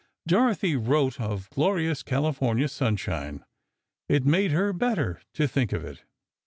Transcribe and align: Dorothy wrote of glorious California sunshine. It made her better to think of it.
Dorothy 0.27 0.75
wrote 0.75 1.21
of 1.21 1.47
glorious 1.51 2.01
California 2.01 2.67
sunshine. 2.67 3.45
It 4.09 4.25
made 4.25 4.49
her 4.49 4.73
better 4.73 5.21
to 5.35 5.47
think 5.47 5.73
of 5.73 5.85
it. 5.85 6.05